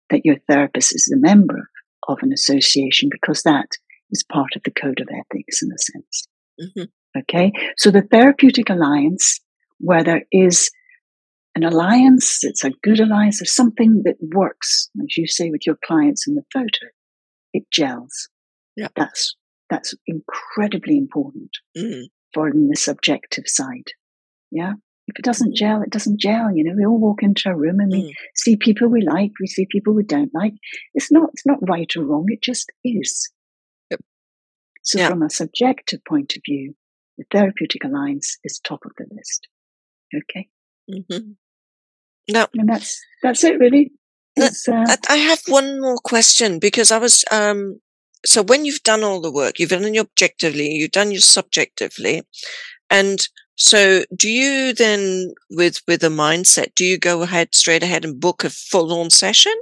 that 0.09 0.21
your 0.23 0.37
therapist 0.49 0.95
is 0.95 1.13
a 1.13 1.19
member 1.19 1.69
of 2.07 2.19
an 2.21 2.33
association 2.33 3.09
because 3.11 3.43
that 3.43 3.67
is 4.11 4.23
part 4.31 4.55
of 4.55 4.63
the 4.63 4.71
code 4.71 4.99
of 4.99 5.07
ethics 5.11 5.61
in 5.61 5.69
a 5.71 5.77
sense. 5.77 6.27
Mm-hmm. 6.61 7.19
Okay. 7.19 7.51
So 7.77 7.91
the 7.91 8.01
therapeutic 8.01 8.69
alliance, 8.69 9.39
where 9.79 10.03
there 10.03 10.23
is 10.31 10.69
an 11.55 11.63
alliance, 11.63 12.39
it's 12.43 12.63
a 12.63 12.71
good 12.83 12.99
alliance, 12.99 13.39
there's 13.39 13.55
something 13.55 14.01
that 14.03 14.17
works, 14.21 14.89
as 15.01 15.17
you 15.17 15.27
say 15.27 15.49
with 15.49 15.65
your 15.65 15.77
clients 15.85 16.27
in 16.27 16.35
the 16.35 16.43
photo, 16.53 16.87
it 17.53 17.63
gels. 17.71 18.29
Yeah. 18.75 18.89
That's, 18.95 19.35
that's 19.69 19.93
incredibly 20.05 20.97
important 20.97 21.51
mm. 21.77 22.03
for 22.33 22.51
the 22.51 22.75
subjective 22.75 23.45
side. 23.47 23.87
Yeah. 24.51 24.73
If 25.07 25.19
it 25.19 25.25
doesn't 25.25 25.55
gel, 25.55 25.81
it 25.83 25.91
doesn't 25.91 26.19
gel. 26.19 26.51
You 26.51 26.63
know, 26.63 26.73
we 26.75 26.85
all 26.85 26.99
walk 26.99 27.21
into 27.21 27.49
a 27.49 27.55
room 27.55 27.79
and 27.79 27.91
we 27.91 28.03
mm. 28.03 28.13
see 28.35 28.57
people 28.57 28.87
we 28.87 29.01
like, 29.01 29.31
we 29.39 29.47
see 29.47 29.67
people 29.69 29.93
we 29.93 30.03
don't 30.03 30.33
like. 30.33 30.53
It's 30.93 31.11
not, 31.11 31.29
it's 31.33 31.45
not 31.45 31.59
right 31.67 31.91
or 31.95 32.05
wrong. 32.05 32.25
It 32.27 32.41
just 32.41 32.71
is. 32.83 33.31
Yep. 33.91 34.01
So 34.83 34.99
yeah. 34.99 35.09
from 35.09 35.21
a 35.21 35.29
subjective 35.29 35.99
point 36.07 36.33
of 36.35 36.41
view, 36.43 36.73
the 37.17 37.25
therapeutic 37.31 37.83
alliance 37.83 38.37
is 38.43 38.59
top 38.59 38.79
of 38.85 38.91
the 38.97 39.05
list. 39.15 39.47
Okay. 40.13 40.47
Mm-hmm. 40.89 41.31
No, 42.31 42.47
and 42.55 42.69
that's 42.69 42.99
that's 43.21 43.43
it 43.43 43.59
really. 43.59 43.91
Uh, 44.39 44.49
I 45.07 45.15
have 45.15 45.39
one 45.47 45.79
more 45.79 45.97
question 46.03 46.59
because 46.59 46.91
I 46.91 46.97
was 46.97 47.23
um, 47.31 47.79
so 48.25 48.41
when 48.41 48.65
you've 48.65 48.83
done 48.83 49.03
all 49.03 49.21
the 49.21 49.31
work, 49.31 49.59
you've 49.59 49.69
done 49.69 49.93
your 49.93 50.03
objectively, 50.03 50.69
you've 50.69 50.91
done 50.91 51.11
your 51.11 51.21
subjectively, 51.21 52.23
and 52.89 53.27
so 53.55 54.03
do 54.15 54.29
you 54.29 54.73
then 54.73 55.33
with 55.49 55.81
with 55.87 56.03
a 56.03 56.09
mindset, 56.09 56.75
do 56.75 56.85
you 56.85 56.97
go 56.97 57.21
ahead 57.21 57.55
straight 57.55 57.83
ahead 57.83 58.03
and 58.05 58.19
book 58.19 58.43
a 58.43 58.49
full 58.49 58.93
on 58.93 59.09
session? 59.09 59.53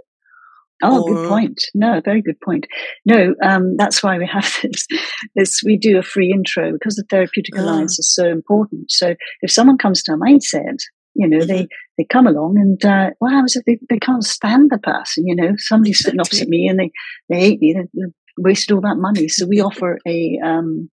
Oh, 0.81 1.03
or... 1.03 1.13
good 1.13 1.29
point. 1.29 1.61
No, 1.73 2.01
very 2.03 2.21
good 2.21 2.39
point. 2.41 2.67
No, 3.05 3.35
um, 3.43 3.77
that's 3.77 4.03
why 4.03 4.17
we 4.17 4.27
have 4.27 4.51
this. 4.63 4.87
This 5.35 5.61
we 5.63 5.77
do 5.77 5.97
a 5.97 6.03
free 6.03 6.31
intro 6.31 6.71
because 6.71 6.95
the 6.95 7.05
therapeutic 7.09 7.57
oh. 7.57 7.63
alliance 7.63 7.99
is 7.99 8.13
so 8.13 8.29
important. 8.29 8.91
So 8.91 9.15
if 9.41 9.51
someone 9.51 9.77
comes 9.77 10.01
to 10.03 10.13
a 10.13 10.17
mindset, 10.17 10.79
you 11.15 11.27
know, 11.27 11.37
mm-hmm. 11.37 11.47
they 11.47 11.67
they 11.97 12.05
come 12.05 12.25
along 12.25 12.57
and 12.57 12.83
uh, 12.83 13.11
what 13.19 13.31
happens 13.31 13.55
if 13.55 13.63
they, 13.65 13.77
they 13.89 13.99
can't 13.99 14.23
stand 14.23 14.71
the 14.71 14.79
person? 14.79 15.27
You 15.27 15.35
know, 15.35 15.53
somebody's 15.57 16.03
sitting 16.03 16.19
opposite 16.19 16.49
me 16.49 16.67
and 16.67 16.79
they 16.79 16.91
they 17.29 17.39
hate 17.39 17.61
me. 17.61 17.73
They, 17.73 18.01
they 18.01 18.11
wasted 18.37 18.73
all 18.73 18.81
that 18.81 18.97
money. 18.97 19.27
So 19.27 19.45
we 19.45 19.61
offer 19.61 19.99
a 20.07 20.39
um, 20.43 20.89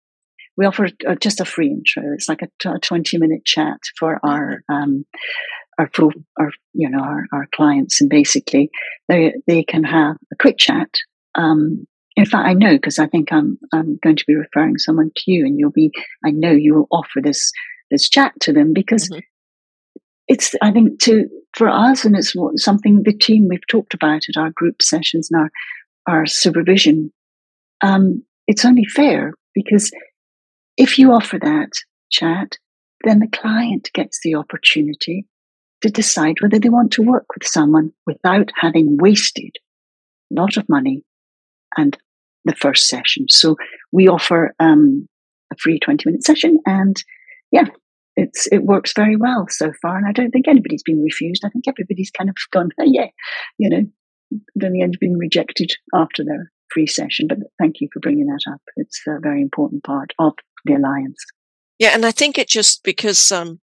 we 0.58 0.66
offer 0.66 0.90
uh, 1.08 1.16
just 1.16 1.40
a 1.40 1.46
free 1.46 1.70
intro. 1.70 2.04
It's 2.14 2.28
like 2.28 2.42
a, 2.42 2.48
t- 2.60 2.70
a 2.70 2.80
twenty 2.80 3.18
minute 3.18 3.46
chat 3.46 3.80
for 3.98 4.20
our 4.24 4.64
um, 4.70 5.06
our 5.78 5.90
full 5.94 6.12
our 6.40 6.52
you 6.74 6.90
know 6.90 7.00
our, 7.00 7.26
our 7.32 7.48
clients, 7.56 8.02
and 8.02 8.10
basically 8.10 8.70
they 9.08 9.34
they 9.46 9.64
can 9.64 9.84
have 9.84 10.18
a 10.34 10.36
quick 10.36 10.58
chat. 10.58 10.90
Um, 11.36 11.86
in 12.16 12.26
fact, 12.26 12.48
I 12.48 12.54
know 12.54 12.74
because 12.74 12.98
I 12.98 13.08
think 13.08 13.32
I'm 13.32 13.60
I'm 13.72 14.00
going 14.04 14.16
to 14.16 14.26
be 14.28 14.36
referring 14.36 14.80
someone 14.80 15.12
to 15.16 15.32
you, 15.32 15.46
and 15.46 15.60
you'll 15.60 15.72
be. 15.72 15.92
I 16.26 16.32
know 16.32 16.52
you 16.52 16.74
will 16.74 16.88
offer 16.92 17.22
this 17.22 17.52
this 17.92 18.10
chat 18.10 18.34
to 18.42 18.54
them 18.54 18.74
because 18.74 19.10
mm-hmm. 19.10 19.20
it's. 20.28 20.56
I 20.62 20.72
think 20.72 21.00
to 21.02 21.28
for 21.54 21.70
us, 21.70 22.04
and 22.04 22.16
it's 22.16 22.34
something 22.56 23.04
the 23.04 23.14
team 23.14 23.48
we've 23.48 23.68
talked 23.68 23.94
about 23.94 24.24
at 24.28 24.40
our 24.40 24.50
group 24.52 24.82
sessions 24.82 25.30
and 25.32 25.42
our 25.42 25.52
our 26.08 26.26
supervision. 26.26 27.14
Um, 27.82 28.24
it's 28.48 28.66
only 28.66 28.86
fair 28.86 29.34
because 29.54 29.92
if 30.78 30.98
you 30.98 31.12
offer 31.12 31.40
that 31.40 31.72
chat, 32.12 32.58
then 33.04 33.20
the 33.20 33.28
client 33.28 33.90
gets 33.94 34.20
the 34.24 34.36
opportunity 34.36 35.26
to 35.82 35.90
decide 35.90 36.36
whether 36.42 36.60
they 36.60 36.70
want 36.70 36.92
to 36.92 37.04
work 37.04 37.26
with 37.34 37.46
someone 37.46 37.92
without 38.06 38.50
having 38.56 38.98
wasted 38.98 39.52
a 40.32 40.40
lot 40.40 40.58
of 40.58 40.68
money 40.70 41.04
and 41.78 41.98
the 42.46 42.56
first 42.56 42.88
session. 42.88 43.26
So 43.30 43.56
we 43.92 44.08
offer 44.08 44.54
um, 44.60 45.08
a 45.52 45.58
free 45.58 45.80
20 45.80 46.04
minute 46.06 46.24
session 46.24 46.60
and 46.66 46.96
yeah, 47.52 47.66
it's, 48.16 48.48
it 48.52 48.64
works 48.64 48.94
very 48.96 49.16
well 49.16 49.46
so 49.50 49.72
far. 49.82 49.98
And 49.98 50.08
I 50.08 50.12
don't 50.12 50.32
think 50.32 50.48
anybody's 50.48 50.84
been 50.84 51.04
refused. 51.04 51.44
I 51.46 51.50
think 51.50 51.66
everybody's 51.68 52.12
kind 52.12 52.30
of 52.30 52.36
gone, 52.52 52.70
oh, 52.80 52.84
yeah, 52.88 53.08
you 53.58 53.70
know, 53.70 53.86
don't 54.58 54.72
think 54.72 54.84
anybody's 54.84 54.98
been 54.98 55.18
rejected 55.18 55.72
after 55.94 56.24
their 56.24 56.52
free 56.72 56.88
session. 56.88 57.28
But 57.28 57.40
thank 57.60 57.80
you 57.80 57.90
for 57.94 58.00
bringing 58.00 58.26
that 58.26 58.52
up. 58.52 58.62
It's 58.76 59.02
a 59.08 59.20
very 59.22 59.42
important 59.42 59.84
part 59.84 60.14
of 60.20 60.34
the 60.66 60.76
alliance. 60.76 61.18
Yeah, 61.80 61.92
and 61.94 62.06
I 62.06 62.12
think 62.12 62.38
it 62.38 62.48
just 62.48 62.84
because 62.84 63.32
um, 63.32 63.60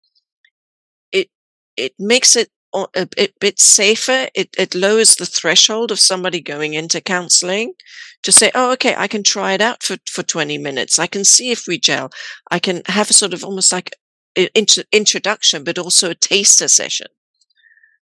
it 1.12 1.28
it 1.76 1.92
makes 1.98 2.36
it 2.36 2.50
a 2.94 3.06
bit, 3.06 3.34
bit 3.40 3.58
safer. 3.58 4.28
It 4.34 4.50
it 4.58 4.74
lowers 4.74 5.14
the 5.14 5.26
threshold 5.26 5.90
of 5.90 5.98
somebody 6.00 6.40
going 6.40 6.74
into 6.74 7.00
counselling 7.00 7.74
to 8.22 8.32
say, 8.32 8.50
"Oh, 8.54 8.72
okay, 8.72 8.94
I 8.96 9.08
can 9.08 9.22
try 9.22 9.52
it 9.52 9.60
out 9.60 9.82
for 9.82 9.96
for 10.06 10.22
twenty 10.22 10.58
minutes. 10.58 10.98
I 10.98 11.06
can 11.06 11.24
see 11.24 11.50
if 11.50 11.66
we 11.66 11.78
gel. 11.78 12.10
I 12.50 12.58
can 12.58 12.82
have 12.86 13.10
a 13.10 13.14
sort 13.14 13.34
of 13.34 13.44
almost 13.44 13.72
like 13.72 13.90
an 14.36 14.48
introduction, 14.92 15.64
but 15.64 15.78
also 15.78 16.10
a 16.10 16.14
taster 16.14 16.68
session." 16.68 17.08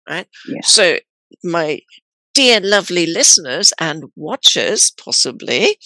Right. 0.07 0.27
Yeah. 0.47 0.61
So 0.63 0.97
my 1.43 1.81
dear 2.33 2.59
lovely 2.59 3.07
listeners 3.07 3.73
and 3.79 4.05
watchers, 4.15 4.91
possibly, 4.91 5.77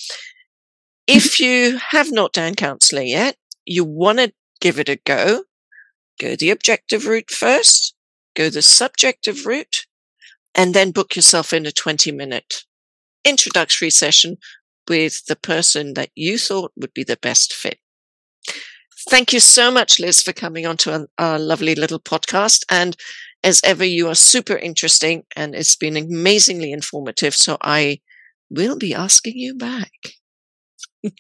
if 1.10 1.39
you 1.39 1.80
have 1.89 2.12
not 2.12 2.34
done 2.34 2.54
counseling 2.54 3.08
yet, 3.08 3.36
you 3.65 3.84
want 3.84 4.19
to 4.19 4.32
give 4.62 4.80
it 4.80 4.89
a 4.89 4.95
go, 4.95 5.43
go 6.19 6.36
the 6.36 6.52
objective 6.52 7.08
route 7.08 7.32
first, 7.32 7.95
go 8.36 8.48
the 8.52 8.62
subjective 8.62 9.48
route, 9.48 9.88
and 10.54 10.76
then 10.76 10.91
book 10.91 11.15
yourself 11.15 11.52
in 11.52 11.65
a 11.65 11.72
20 11.72 12.12
minute 12.12 12.63
introductory 13.26 13.89
session 13.89 14.38
with 14.88 15.26
the 15.26 15.36
person 15.36 15.95
that 15.95 16.12
you 16.13 16.38
thought 16.38 16.72
would 16.76 16.93
be 16.93 17.04
the 17.04 17.17
best 17.17 17.54
fit. 17.54 17.80
Thank 19.10 19.34
you 19.34 19.39
so 19.39 19.72
much, 19.72 20.00
Liz, 20.00 20.22
for 20.22 20.34
coming 20.34 20.67
onto 20.67 20.91
our, 20.91 21.08
our 21.17 21.39
lovely 21.39 21.74
little 21.74 22.00
podcast. 22.00 22.65
And 22.69 22.95
as 23.43 23.62
ever, 23.63 23.84
you 23.86 24.08
are 24.10 24.15
super 24.15 24.58
interesting 24.58 25.24
and 25.36 25.56
it's 25.56 25.76
been 25.76 25.98
amazingly 25.98 26.72
informative. 26.72 27.34
So 27.34 27.58
I 27.62 28.02
will 28.52 28.78
be 28.78 28.93
asking 28.93 29.38
you 29.38 29.56
back. 29.56 30.19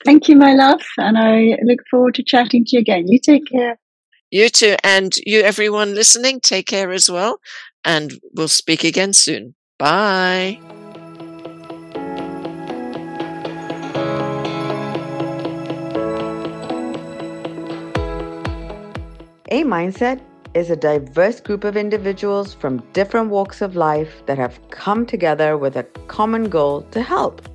Thank 0.05 0.27
you, 0.27 0.35
my 0.35 0.53
love. 0.53 0.81
And 0.97 1.17
I 1.17 1.57
look 1.63 1.79
forward 1.89 2.15
to 2.15 2.23
chatting 2.23 2.65
to 2.65 2.77
you 2.77 2.79
again. 2.79 3.07
You 3.07 3.19
take 3.19 3.45
care. 3.49 3.79
You 4.31 4.49
too. 4.49 4.75
And 4.83 5.15
you, 5.25 5.41
everyone 5.41 5.95
listening, 5.95 6.39
take 6.41 6.67
care 6.67 6.91
as 6.91 7.09
well. 7.09 7.39
And 7.83 8.19
we'll 8.35 8.47
speak 8.47 8.83
again 8.83 9.13
soon. 9.13 9.55
Bye. 9.77 10.59
A 19.51 19.63
Mindset 19.63 20.21
is 20.53 20.69
a 20.69 20.75
diverse 20.75 21.39
group 21.39 21.63
of 21.63 21.75
individuals 21.75 22.53
from 22.53 22.83
different 22.93 23.31
walks 23.31 23.61
of 23.61 23.75
life 23.75 24.23
that 24.27 24.37
have 24.37 24.59
come 24.69 25.07
together 25.07 25.57
with 25.57 25.75
a 25.75 25.83
common 26.07 26.49
goal 26.49 26.83
to 26.91 27.01
help. 27.01 27.48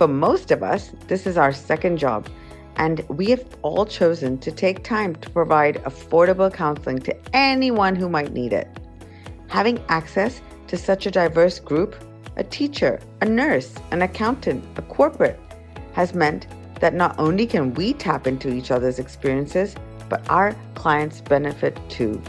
For 0.00 0.08
most 0.08 0.50
of 0.50 0.62
us, 0.62 0.92
this 1.08 1.26
is 1.26 1.36
our 1.36 1.52
second 1.52 1.98
job, 1.98 2.26
and 2.76 3.04
we 3.10 3.26
have 3.32 3.44
all 3.60 3.84
chosen 3.84 4.38
to 4.38 4.50
take 4.50 4.82
time 4.82 5.14
to 5.16 5.28
provide 5.28 5.84
affordable 5.84 6.50
counseling 6.50 7.00
to 7.00 7.14
anyone 7.34 7.94
who 7.94 8.08
might 8.08 8.32
need 8.32 8.54
it. 8.54 8.66
Having 9.48 9.84
access 9.90 10.40
to 10.68 10.78
such 10.78 11.04
a 11.04 11.10
diverse 11.10 11.60
group, 11.60 12.02
a 12.38 12.44
teacher, 12.44 12.98
a 13.20 13.26
nurse, 13.26 13.74
an 13.90 14.00
accountant, 14.00 14.64
a 14.78 14.80
corporate, 14.80 15.38
has 15.92 16.14
meant 16.14 16.46
that 16.80 16.94
not 16.94 17.14
only 17.18 17.46
can 17.46 17.74
we 17.74 17.92
tap 17.92 18.26
into 18.26 18.48
each 18.48 18.70
other's 18.70 19.00
experiences, 19.00 19.74
but 20.08 20.26
our 20.30 20.56
clients 20.74 21.20
benefit 21.20 21.78
too. 21.90 22.22